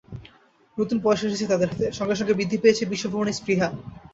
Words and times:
নতুন 0.77 0.97
পয়সা 1.03 1.25
এসেছে 1.27 1.51
তাদের 1.51 1.69
হাতে, 1.71 1.85
সঙ্গে 1.91 2.15
সঙ্গে 2.15 2.37
বৃদ্ধি 2.37 2.57
পেয়েছে 2.59 2.83
বিশ্বভ্রমণের 2.91 3.37
স্পৃহা। 3.39 3.67